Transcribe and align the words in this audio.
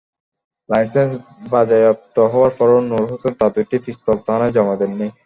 Licence 0.69 1.11
বাজেয়াপ্ত 1.51 2.15
হওয়ার 2.31 2.51
পরও 2.57 2.79
নূর 2.89 3.03
হোসেন 3.11 3.33
তাঁর 3.39 3.51
দুটি 3.55 3.77
পিস্তল 3.85 4.17
থানায় 4.27 4.53
জমা 4.55 4.75
দেননি। 4.79 5.07